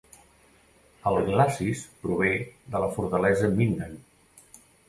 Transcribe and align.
El 1.09 1.17
"Glacis" 1.27 1.83
prové 2.05 2.31
de 2.77 2.83
la 2.85 2.91
fortalesa 2.97 3.55
Minden. 3.63 3.97